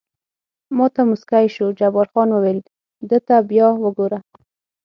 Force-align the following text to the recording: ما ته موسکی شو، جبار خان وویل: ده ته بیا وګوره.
ما 0.77 0.85
ته 0.93 1.01
موسکی 1.09 1.45
شو، 1.55 1.65
جبار 1.79 2.07
خان 2.13 2.29
وویل: 2.31 2.59
ده 3.09 3.17
ته 3.27 3.35
بیا 3.49 3.67
وګوره. 3.83 4.19